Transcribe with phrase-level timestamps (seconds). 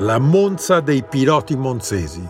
[0.00, 2.24] La Monza dei piloti monzesi.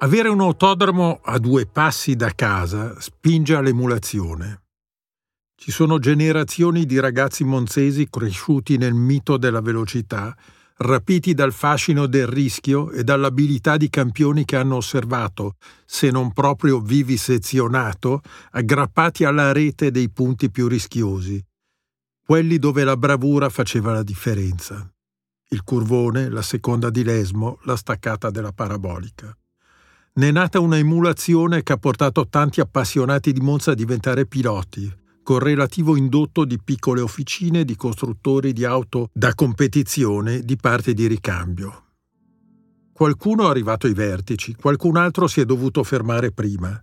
[0.00, 4.64] Avere un autodromo a due passi da casa spinge all'emulazione.
[5.56, 10.36] Ci sono generazioni di ragazzi monzesi cresciuti nel mito della velocità,
[10.76, 15.54] rapiti dal fascino del rischio e dall'abilità di campioni che hanno osservato,
[15.86, 21.42] se non proprio vivisezionato, aggrappati alla rete dei punti più rischiosi,
[22.28, 24.86] quelli dove la bravura faceva la differenza.
[25.48, 29.34] Il curvone, la seconda di Lesmo, la staccata della parabolica.
[30.12, 34.94] Ne è nata una emulazione che ha portato tanti appassionati di Monza a diventare piloti,
[35.22, 41.06] con relativo indotto di piccole officine di costruttori di auto da competizione di parte di
[41.06, 41.84] ricambio.
[42.92, 46.78] Qualcuno è arrivato ai vertici, qualcun altro si è dovuto fermare prima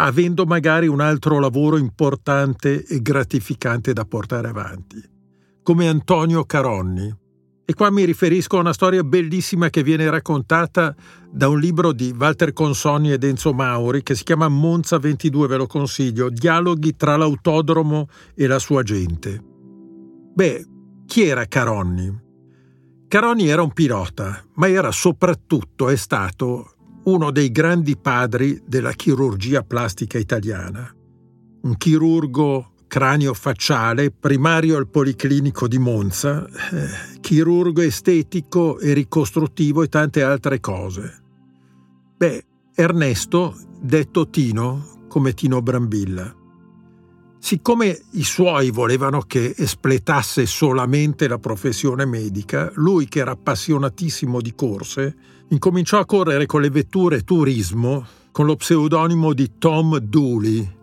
[0.00, 5.02] avendo magari un altro lavoro importante e gratificante da portare avanti,
[5.62, 7.26] come Antonio Caronni.
[7.64, 10.94] E qua mi riferisco a una storia bellissima che viene raccontata
[11.30, 15.56] da un libro di Walter Consonni ed Enzo Mauri che si chiama Monza 22, ve
[15.56, 19.42] lo consiglio, Dialoghi tra l'autodromo e la sua gente.
[20.32, 20.64] Beh,
[21.06, 22.26] chi era Caronni?
[23.08, 29.62] Caronni era un pilota, ma era soprattutto, è stato uno dei grandi padri della chirurgia
[29.62, 30.92] plastica italiana.
[31.62, 39.88] Un chirurgo cranio facciale, primario al Policlinico di Monza, eh, chirurgo estetico e ricostruttivo e
[39.88, 41.22] tante altre cose.
[42.16, 46.34] Beh, Ernesto, detto Tino, come Tino Brambilla.
[47.40, 54.54] Siccome i suoi volevano che espletasse solamente la professione medica, lui che era appassionatissimo di
[54.54, 55.16] corse,
[55.48, 58.06] incominciò a correre con le vetture turismo
[58.38, 60.76] con lo pseudonimo di Tom Dooley,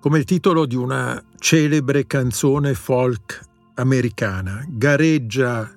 [0.00, 3.38] come il titolo di una celebre canzone folk
[3.74, 4.64] americana.
[4.66, 5.70] Gareggia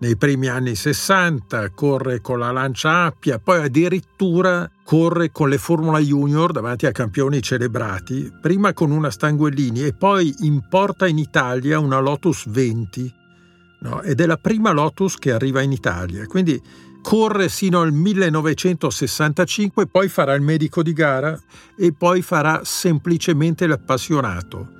[0.00, 5.98] nei primi anni 60, corre con la Lancia Appia, poi addirittura corre con le Formula
[5.98, 11.98] Junior davanti a campioni celebrati, prima con una Stanguellini e poi importa in Italia una
[11.98, 13.14] Lotus 20.
[13.80, 14.00] No?
[14.00, 16.24] Ed è la prima Lotus che arriva in Italia.
[16.26, 16.60] Quindi
[17.02, 21.38] corre sino al 1965, poi farà il medico di gara
[21.76, 24.76] e poi farà semplicemente l'appassionato.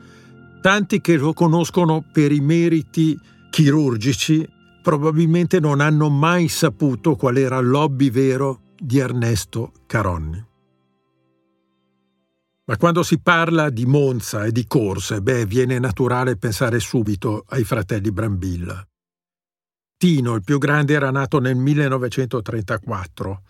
[0.61, 3.19] Tanti che lo conoscono per i meriti
[3.51, 4.47] chirurgici
[4.83, 10.47] probabilmente non hanno mai saputo qual era l'hobby vero di Ernesto Caronni.
[12.65, 17.65] Ma quando si parla di Monza e di corse, beh, viene naturale pensare subito ai
[17.65, 18.87] fratelli Brambilla.
[19.99, 23.43] Tino, il più grande, era nato nel 1934.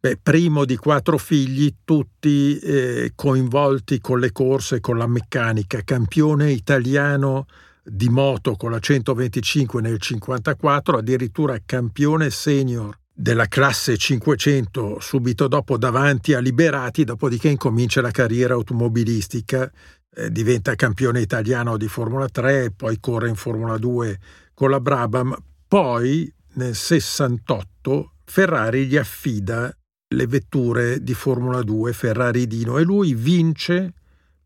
[0.00, 6.50] Beh, primo di quattro figli, tutti eh, coinvolti con le corse, con la meccanica, campione
[6.50, 7.46] italiano
[7.84, 15.78] di moto con la 125 nel 1954, addirittura campione senior della classe 500 subito dopo
[15.78, 19.70] davanti a Liberati, dopodiché incomincia la carriera automobilistica,
[20.14, 24.18] eh, diventa campione italiano di Formula 3, poi corre in Formula 2
[24.54, 25.36] con la Brabham,
[25.68, 29.70] poi nel 68 Ferrari gli affida
[30.14, 33.92] le vetture di Formula 2 Ferrari Dino e lui vince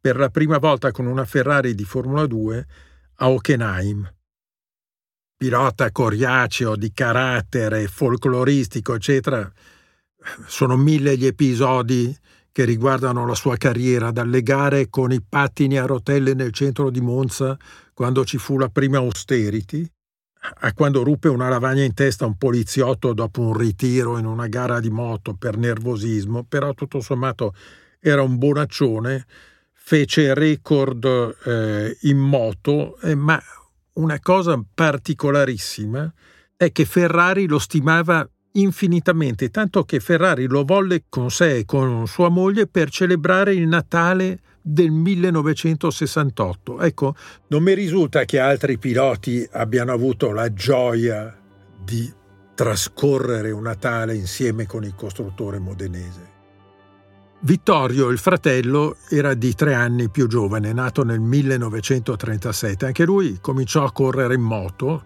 [0.01, 2.67] per la prima volta con una Ferrari di Formula 2
[3.19, 4.13] a Hockenheim.
[5.37, 9.49] Pilota coriaceo, di carattere, folcloristico, eccetera.
[10.47, 12.17] Sono mille gli episodi
[12.51, 17.01] che riguardano la sua carriera, dalle gare con i pattini a rotelle nel centro di
[17.01, 17.57] Monza,
[17.95, 19.89] quando ci fu la prima austerity,
[20.43, 24.49] a quando ruppe una lavagna in testa a un poliziotto dopo un ritiro in una
[24.49, 27.55] gara di moto per nervosismo, però tutto sommato
[28.01, 29.25] era un bonaccione,
[29.73, 31.05] fece record
[31.45, 33.41] eh, in moto, eh, ma
[33.95, 36.13] una cosa particolarissima
[36.57, 42.07] è che Ferrari lo stimava infinitamente, tanto che Ferrari lo volle con sé e con
[42.07, 46.81] sua moglie per celebrare il Natale del 1968.
[46.81, 47.15] Ecco,
[47.49, 51.37] non mi risulta che altri piloti abbiano avuto la gioia
[51.85, 52.11] di
[52.55, 56.31] trascorrere un Natale insieme con il costruttore modenese.
[57.41, 62.87] Vittorio, il fratello, era di tre anni più giovane, nato nel 1937.
[62.87, 65.03] Anche lui cominciò a correre in moto,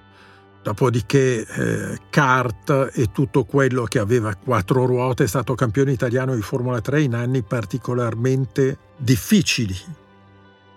[0.66, 6.42] dopodiché eh, kart e tutto quello che aveva quattro ruote, è stato campione italiano di
[6.42, 9.76] Formula 3 in anni particolarmente difficili.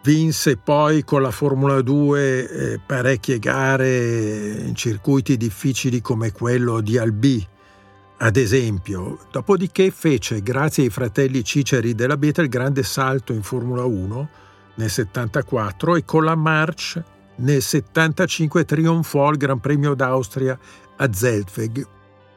[0.03, 6.99] Vinse poi con la Formula 2 eh, parecchie gare in circuiti difficili come quello di
[6.99, 7.43] Albi,
[8.17, 9.17] ad esempio.
[9.31, 14.29] Dopodiché fece, grazie ai fratelli Ciceri della Bieta, il grande salto in Formula 1
[14.75, 17.01] nel 74 e con la March
[17.39, 20.57] nel 75 trionfò al Gran Premio d'Austria
[20.97, 21.85] a Zeltweg.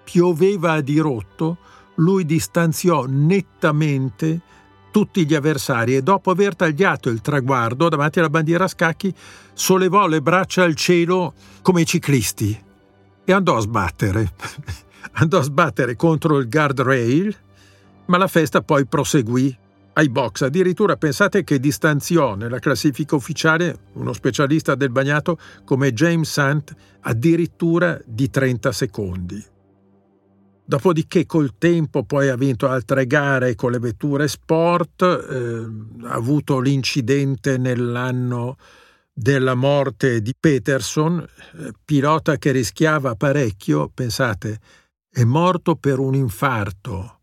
[0.05, 1.59] Pioveva a dirotto,
[1.97, 4.41] lui distanziò nettamente
[4.91, 9.13] tutti gli avversari e dopo aver tagliato il traguardo davanti alla bandiera a scacchi
[9.55, 11.33] sollevò le braccia al cielo
[11.63, 12.65] come i ciclisti
[13.25, 14.33] e andò a sbattere.
[15.15, 17.35] andò a sbattere contro il guardrail,
[18.07, 19.57] ma la festa poi proseguì
[19.95, 20.43] ai box.
[20.43, 28.01] Addirittura pensate che distanziò nella classifica ufficiale uno specialista del bagnato come James Hunt addirittura
[28.05, 29.45] di 30 secondi.
[30.65, 36.61] Dopodiché col tempo poi ha vinto altre gare con le vetture sport, eh, ha avuto
[36.61, 38.57] l'incidente nell'anno
[39.13, 44.61] della morte di Peterson, eh, pilota che rischiava parecchio, pensate,
[45.11, 47.22] è morto per un infarto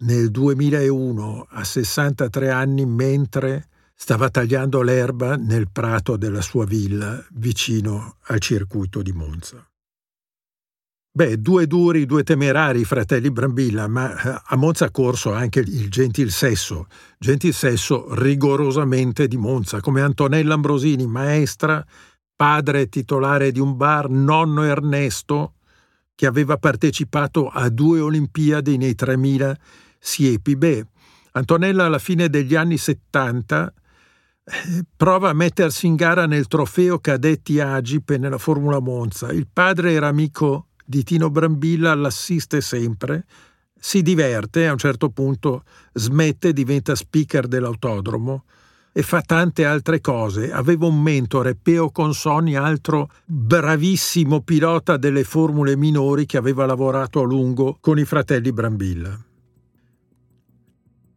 [0.00, 8.16] nel 2001 a 63 anni mentre stava tagliando l'erba nel prato della sua villa vicino
[8.26, 9.68] al circuito di Monza.
[11.10, 15.90] Beh, due duri, due temerari, fratelli Brambilla, ma eh, a Monza ha corso anche il
[15.90, 16.86] gentil sesso,
[17.18, 21.84] gentil sesso rigorosamente di Monza, come Antonella Ambrosini, maestra,
[22.36, 25.54] padre titolare di un bar, nonno Ernesto,
[26.14, 29.58] che aveva partecipato a due Olimpiadi nei 3000
[29.98, 30.56] siepi.
[30.56, 30.86] Beh,
[31.32, 33.72] Antonella alla fine degli anni 70
[34.44, 39.30] eh, prova a mettersi in gara nel trofeo cadetti Agipe nella Formula Monza.
[39.30, 43.26] Il padre era amico di Tino Brambilla l'assiste sempre,
[43.78, 48.44] si diverte, a un certo punto smette, diventa speaker dell'autodromo
[48.92, 50.50] e fa tante altre cose.
[50.50, 57.24] Aveva un mentore, Peo Consoni, altro bravissimo pilota delle formule minori che aveva lavorato a
[57.24, 59.27] lungo con i fratelli Brambilla.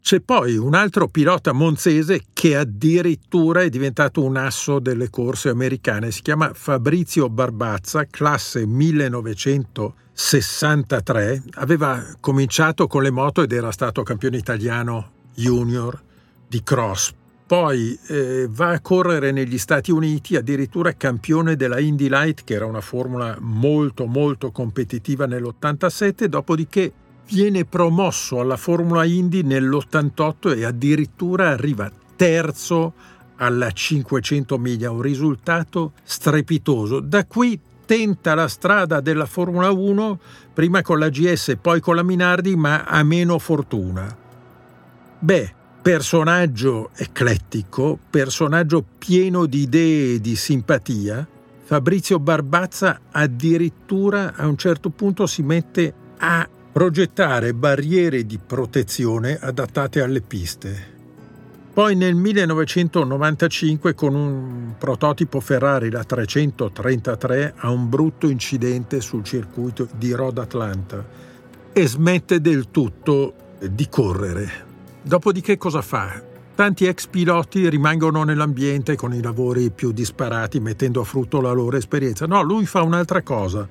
[0.01, 6.09] C'è poi un altro pilota monzese che addirittura è diventato un asso delle corse americane,
[6.09, 14.37] si chiama Fabrizio Barbazza, classe 1963, aveva cominciato con le moto ed era stato campione
[14.37, 16.01] italiano junior
[16.47, 17.13] di cross.
[17.45, 22.65] Poi eh, va a correre negli Stati Uniti, addirittura campione della Indy Light, che era
[22.65, 26.91] una formula molto molto competitiva nell'87, dopodiché
[27.31, 32.93] viene promosso alla Formula Indy nell'88 e addirittura arriva terzo
[33.37, 36.99] alla 500 miglia, un risultato strepitoso.
[36.99, 40.19] Da qui tenta la strada della Formula 1,
[40.53, 44.15] prima con la GS, poi con la Minardi, ma a meno fortuna.
[45.19, 51.25] Beh, personaggio eclettico, personaggio pieno di idee e di simpatia,
[51.63, 60.01] Fabrizio Barbazza addirittura a un certo punto si mette a progettare barriere di protezione adattate
[60.01, 60.99] alle piste.
[61.73, 69.87] Poi nel 1995 con un prototipo Ferrari, la 333, ha un brutto incidente sul circuito
[69.97, 71.05] di Road Atlanta
[71.73, 74.49] e smette del tutto di correre.
[75.01, 76.21] Dopodiché cosa fa?
[76.55, 81.75] Tanti ex piloti rimangono nell'ambiente con i lavori più disparati, mettendo a frutto la loro
[81.75, 82.25] esperienza.
[82.27, 83.67] No, lui fa un'altra cosa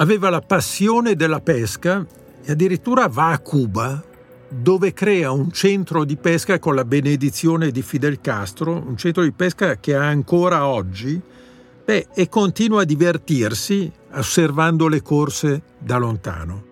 [0.00, 2.04] aveva la passione della pesca
[2.42, 4.04] e addirittura va a Cuba
[4.48, 9.32] dove crea un centro di pesca con la benedizione di Fidel Castro, un centro di
[9.32, 11.20] pesca che ha ancora oggi,
[11.84, 16.66] beh, e continua a divertirsi osservando le corse da lontano.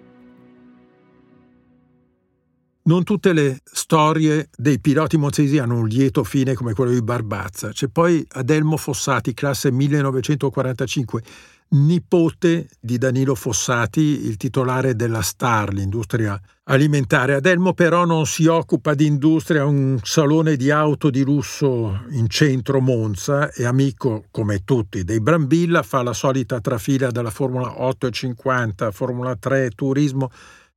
[2.85, 7.71] Non tutte le storie dei piloti monzesi hanno un lieto fine come quello di Barbazza.
[7.71, 11.23] C'è poi Adelmo Fossati, classe 1945,
[11.68, 17.35] nipote di Danilo Fossati, il titolare della Star, l'industria alimentare.
[17.35, 22.28] Adelmo però non si occupa di industria, ha un salone di auto di lusso in
[22.28, 28.06] centro Monza e amico, come tutti, dei Brambilla, fa la solita trafila dalla Formula 8
[28.06, 30.30] e 50, Formula 3, turismo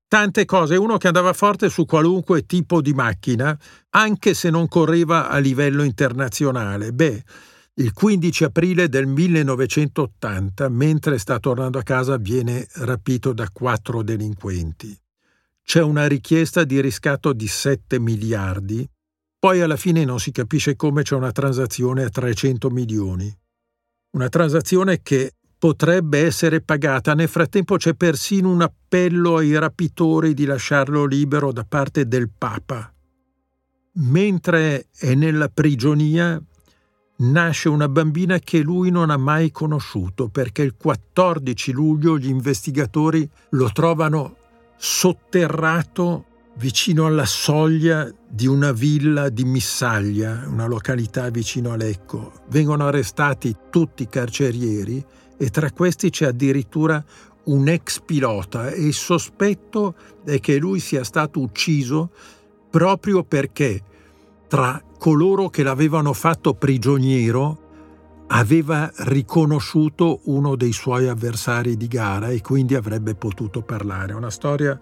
[0.10, 3.55] tante cose, uno che andava forte su qualunque tipo di macchina,
[3.91, 6.91] anche se non correva a livello internazionale.
[6.91, 7.24] Beh,
[7.79, 14.98] il 15 aprile del 1980, mentre sta tornando a casa, viene rapito da quattro delinquenti.
[15.63, 18.86] C'è una richiesta di riscatto di 7 miliardi,
[19.39, 23.33] poi alla fine non si capisce come c'è una transazione a 300 milioni.
[24.12, 27.13] Una transazione che potrebbe essere pagata.
[27.13, 32.93] Nel frattempo c'è persino un appello ai rapitori di lasciarlo libero da parte del Papa.
[33.93, 36.41] Mentre è nella prigionia,
[37.19, 43.29] nasce una bambina che lui non ha mai conosciuto perché il 14 luglio gli investigatori
[43.51, 44.35] lo trovano
[44.77, 52.33] sotterrato vicino alla soglia di una villa di Missaglia, una località vicino a Lecco.
[52.49, 55.03] Vengono arrestati tutti i carcerieri
[55.38, 57.03] e tra questi c'è addirittura
[57.45, 59.95] un ex pilota e il sospetto
[60.25, 62.11] è che lui sia stato ucciso
[62.69, 63.81] proprio perché
[64.50, 67.68] tra coloro che l'avevano fatto prigioniero
[68.29, 74.13] aveva riconosciuto uno dei suoi avversari di gara e quindi avrebbe potuto parlare.
[74.13, 74.79] Una storia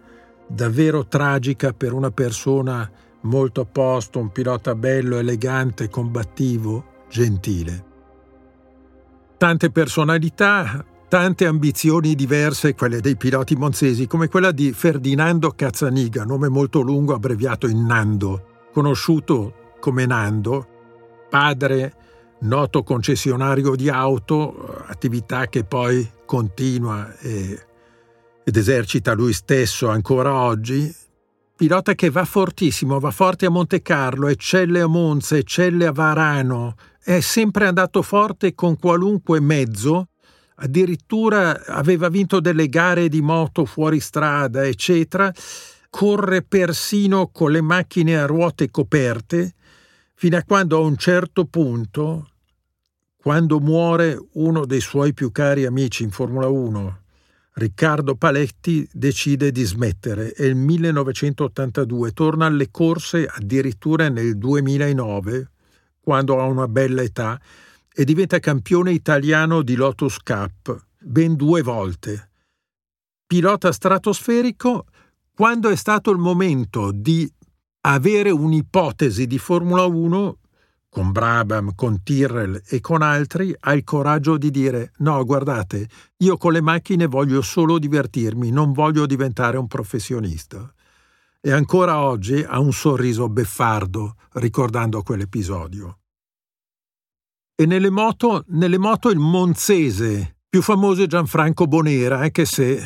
[0.47, 2.89] davvero tragica per una persona
[3.21, 7.85] molto a posto, un pilota bello, elegante, combattivo, gentile.
[9.37, 16.47] Tante personalità, tante ambizioni diverse, quelle dei piloti monzesi, come quella di Ferdinando Cazzaniga, nome
[16.47, 20.67] molto lungo abbreviato in Nando, conosciuto come Nando,
[21.31, 21.93] padre
[22.41, 27.59] noto concessionario di auto, attività che poi continua e,
[28.43, 30.93] ed esercita lui stesso ancora oggi,
[31.55, 36.75] pilota che va fortissimo, va forte a Monte Carlo, eccelle a Monza, eccelle a Varano,
[37.03, 40.09] è sempre andato forte con qualunque mezzo,
[40.57, 45.33] addirittura aveva vinto delle gare di moto fuori strada, eccetera,
[45.89, 49.55] corre persino con le macchine a ruote coperte,
[50.13, 52.29] fino a quando a un certo punto,
[53.17, 57.01] quando muore uno dei suoi più cari amici in Formula 1,
[57.57, 65.49] Riccardo Paletti decide di smettere e nel 1982 torna alle corse addirittura nel 2009,
[65.99, 67.41] quando ha una bella età,
[67.91, 72.29] e diventa campione italiano di Lotus Cup ben due volte.
[73.25, 74.85] Pilota stratosferico,
[75.37, 77.31] quando è stato il momento di
[77.81, 80.39] avere un'ipotesi di Formula 1
[80.89, 86.37] con Brabham, con Tyrrell e con altri, ha il coraggio di dire no, guardate, io
[86.37, 90.73] con le macchine voglio solo divertirmi, non voglio diventare un professionista.
[91.39, 95.99] E ancora oggi ha un sorriso beffardo ricordando quell'episodio.
[97.53, 102.81] E nelle moto, nelle moto il monzese, più famoso è Gianfranco Bonera, anche se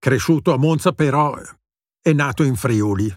[0.00, 1.38] cresciuto a Monza però
[2.04, 3.10] è nato in Friuli.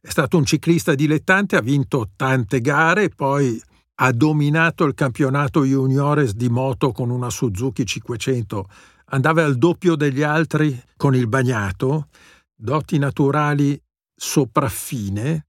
[0.00, 3.60] È stato un ciclista dilettante, ha vinto tante gare, poi
[3.96, 8.68] ha dominato il campionato juniores di moto con una Suzuki 500.
[9.06, 12.06] Andava al doppio degli altri con il bagnato,
[12.54, 13.82] doti naturali
[14.14, 15.48] sopraffine,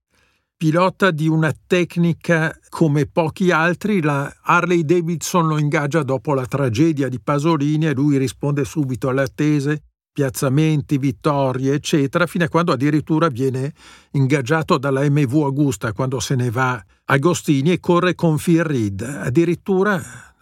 [0.56, 7.08] pilota di una tecnica come pochi altri, la Harley Davidson lo ingaggia dopo la tragedia
[7.08, 13.28] di Pasolini e lui risponde subito alle attese piazzamenti, vittorie, eccetera, fino a quando addirittura
[13.28, 13.72] viene
[14.12, 19.00] ingaggiato dalla MV Augusta quando se ne va Agostini e corre con Phil Reed.
[19.00, 19.94] Addirittura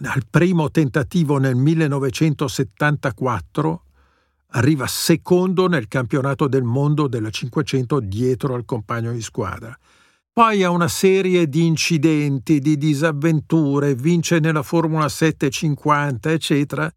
[0.02, 3.84] al primo tentativo nel 1974
[4.52, 9.78] arriva secondo nel campionato del mondo della 500 dietro al compagno di squadra.
[10.32, 16.92] Poi ha una serie di incidenti, di disavventure, vince nella Formula 750, eccetera,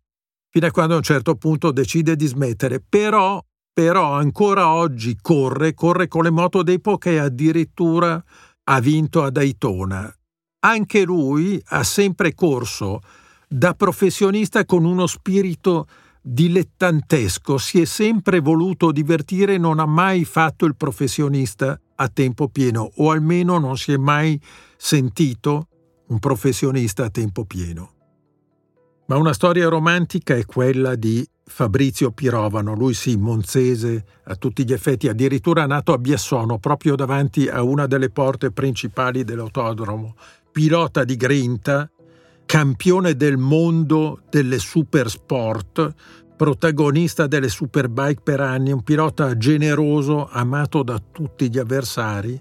[0.54, 3.44] fino a quando a un certo punto decide di smettere, però,
[3.74, 8.24] però ancora oggi corre, corre con le moto d'epoca e addirittura
[8.66, 10.16] ha vinto a Daytona.
[10.60, 13.02] Anche lui ha sempre corso
[13.48, 15.88] da professionista con uno spirito
[16.22, 22.92] dilettantesco, si è sempre voluto divertire, non ha mai fatto il professionista a tempo pieno
[22.98, 24.40] o almeno non si è mai
[24.78, 25.68] sentito
[26.10, 28.03] un professionista a tempo pieno.
[29.06, 34.72] Ma una storia romantica è quella di Fabrizio Pirovano, lui sì, monzese a tutti gli
[34.72, 40.16] effetti, addirittura nato a Biassono, proprio davanti a una delle porte principali dell'autodromo,
[40.52, 41.90] pilota di grinta,
[42.46, 45.94] campione del mondo delle super sport,
[46.38, 52.40] protagonista delle superbike per anni, un pilota generoso, amato da tutti gli avversari,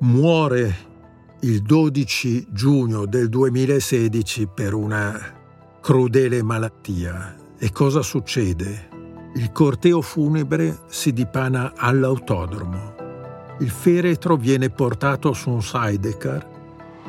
[0.00, 0.90] muore
[1.42, 5.40] il 12 giugno del 2016 per una
[5.82, 7.34] crudele malattia.
[7.58, 8.88] E cosa succede?
[9.34, 12.94] Il corteo funebre si dipana all'autodromo.
[13.58, 16.48] Il feretro viene portato su un sidecar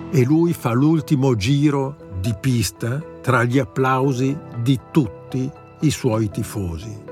[0.09, 5.49] e lui fa l'ultimo giro di pista tra gli applausi di tutti
[5.81, 7.03] i suoi tifosi.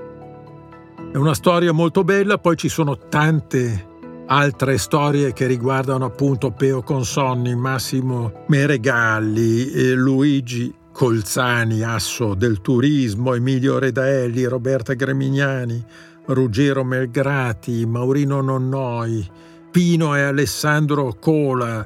[1.12, 3.90] È una storia molto bella, poi ci sono tante
[4.26, 13.34] altre storie che riguardano appunto Peo Consonni, Massimo Meregalli, e Luigi Colzani, asso del turismo,
[13.34, 15.84] Emilio Redaelli, Roberta Gremignani,
[16.28, 19.28] Ruggero Melgrati, Maurino Nonnoi,
[19.72, 21.84] Pino e Alessandro Cola,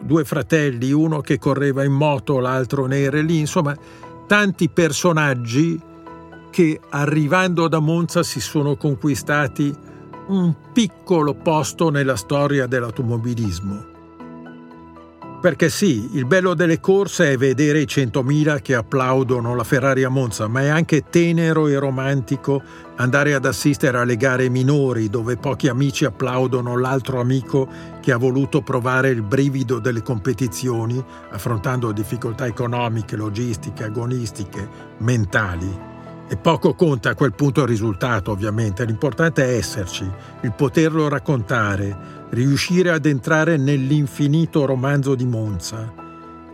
[0.00, 3.76] due fratelli, uno che correva in moto, l'altro nei relì, insomma,
[4.26, 5.78] tanti personaggi
[6.50, 9.70] che arrivando da Monza si sono conquistati
[10.28, 13.93] un piccolo posto nella storia dell'automobilismo.
[15.44, 20.08] Perché sì, il bello delle corse è vedere i 100.000 che applaudono la Ferrari a
[20.08, 22.62] Monza, ma è anche tenero e romantico
[22.96, 27.68] andare ad assistere alle gare minori dove pochi amici applaudono l'altro amico
[28.00, 34.66] che ha voluto provare il brivido delle competizioni affrontando difficoltà economiche, logistiche, agonistiche,
[35.00, 35.93] mentali.
[36.26, 42.26] E poco conta a quel punto il risultato, ovviamente, l'importante è esserci, il poterlo raccontare,
[42.30, 45.92] riuscire ad entrare nell'infinito romanzo di Monza.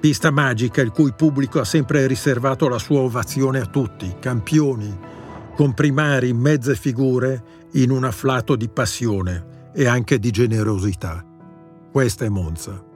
[0.00, 4.98] Pista magica il cui pubblico ha sempre riservato la sua ovazione a tutti, campioni,
[5.54, 11.24] comprimari, mezze figure, in un afflato di passione e anche di generosità.
[11.92, 12.89] Questa è Monza.